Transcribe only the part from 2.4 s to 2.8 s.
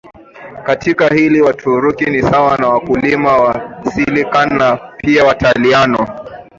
na